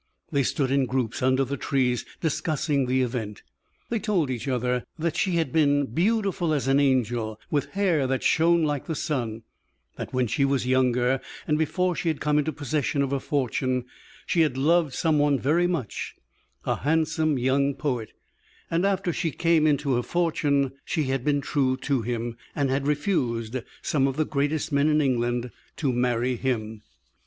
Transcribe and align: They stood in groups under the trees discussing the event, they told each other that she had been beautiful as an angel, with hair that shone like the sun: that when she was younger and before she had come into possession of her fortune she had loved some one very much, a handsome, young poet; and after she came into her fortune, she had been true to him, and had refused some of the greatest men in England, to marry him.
They 0.31 0.41
stood 0.41 0.71
in 0.71 0.87
groups 0.87 1.21
under 1.21 1.45
the 1.45 1.57
trees 1.57 2.07
discussing 2.21 2.87
the 2.87 3.03
event, 3.03 3.43
they 3.89 3.99
told 3.99 4.31
each 4.31 4.47
other 4.47 4.83
that 4.97 5.15
she 5.15 5.33
had 5.33 5.51
been 5.53 5.85
beautiful 5.85 6.53
as 6.55 6.67
an 6.67 6.79
angel, 6.79 7.39
with 7.51 7.73
hair 7.73 8.07
that 8.07 8.23
shone 8.23 8.63
like 8.63 8.87
the 8.87 8.95
sun: 8.95 9.43
that 9.97 10.11
when 10.11 10.25
she 10.25 10.43
was 10.43 10.65
younger 10.65 11.21
and 11.45 11.55
before 11.59 11.95
she 11.95 12.07
had 12.07 12.19
come 12.19 12.39
into 12.39 12.51
possession 12.51 13.03
of 13.03 13.11
her 13.11 13.19
fortune 13.19 13.85
she 14.25 14.41
had 14.41 14.57
loved 14.57 14.91
some 14.95 15.19
one 15.19 15.37
very 15.37 15.67
much, 15.67 16.15
a 16.65 16.77
handsome, 16.77 17.37
young 17.37 17.75
poet; 17.75 18.11
and 18.71 18.87
after 18.87 19.13
she 19.13 19.29
came 19.29 19.67
into 19.67 19.93
her 19.93 20.01
fortune, 20.01 20.71
she 20.83 21.03
had 21.03 21.23
been 21.23 21.41
true 21.41 21.77
to 21.77 22.01
him, 22.01 22.35
and 22.55 22.71
had 22.71 22.87
refused 22.87 23.57
some 23.83 24.07
of 24.07 24.17
the 24.17 24.25
greatest 24.25 24.71
men 24.71 24.89
in 24.89 24.99
England, 24.99 25.51
to 25.77 25.93
marry 25.93 26.35
him. 26.37 26.81